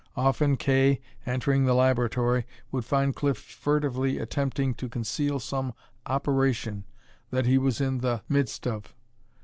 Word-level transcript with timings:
Often 0.17 0.57
Kay, 0.57 0.99
entering 1.27 1.65
the 1.65 1.75
laboratory, 1.75 2.47
would 2.71 2.83
find 2.83 3.15
Cliff 3.15 3.37
furtively 3.37 4.17
attempting 4.17 4.73
to 4.73 4.89
conceal 4.89 5.39
some 5.39 5.75
operation 6.07 6.85
that 7.29 7.45
he 7.45 7.59
was 7.59 7.79
in 7.79 7.99
the 7.99 8.23
midst 8.27 8.65
of. 8.65 8.95